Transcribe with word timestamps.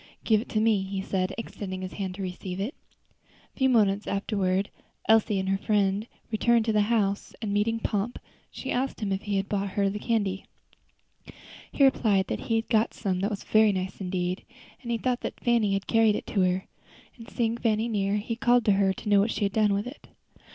"Give 0.23 0.41
it 0.41 0.49
to 0.49 0.59
me," 0.59 0.81
he 0.81 0.99
said, 0.99 1.31
extending 1.37 1.83
his 1.83 1.93
hand 1.93 2.15
to 2.15 2.23
receive 2.23 2.59
it. 2.59 2.73
A 3.53 3.57
few 3.59 3.69
moments 3.69 4.07
afterward 4.07 4.71
Elsie 5.07 5.37
and 5.37 5.47
her 5.49 5.59
friend 5.59 6.07
returned 6.31 6.65
to 6.65 6.73
the 6.73 6.81
house, 6.89 7.35
and 7.39 7.53
meeting 7.53 7.79
Pomp, 7.79 8.17
she 8.49 8.71
asked 8.71 8.99
him 8.99 9.11
if 9.11 9.21
he 9.21 9.35
had 9.37 9.47
brought 9.47 9.69
her 9.69 9.87
candy. 9.91 10.45
He 11.71 11.83
replied 11.83 12.25
that 12.29 12.39
he 12.49 12.55
had 12.55 12.67
got 12.67 12.95
some 12.95 13.19
that 13.19 13.29
was 13.29 13.43
very 13.43 13.71
nice 13.71 14.01
indeed, 14.01 14.43
and 14.81 14.89
he 14.89 14.97
thought 14.97 15.21
that 15.21 15.39
Fanny 15.39 15.73
had 15.73 15.85
carried 15.85 16.15
it 16.15 16.25
to 16.25 16.41
her; 16.41 16.65
and 17.15 17.29
seeing 17.29 17.55
Fanny 17.57 17.87
near, 17.87 18.15
he 18.15 18.35
called 18.35 18.65
to 18.65 18.71
her 18.81 18.93
to 18.93 19.07
know 19.07 19.19
what 19.19 19.29
she 19.29 19.45
had 19.45 19.53
done 19.53 19.71
with 19.71 19.85
it. 19.85 20.07